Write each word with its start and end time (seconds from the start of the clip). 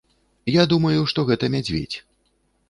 Я 0.51 0.63
думаю, 0.71 1.03
што 1.11 1.27
гэта 1.29 1.51
мядзведзь. 1.57 1.97